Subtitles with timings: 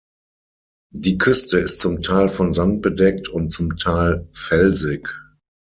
[0.95, 5.07] Die Küste ist zum Teil von Sand bedeckt und zum Teil felsig.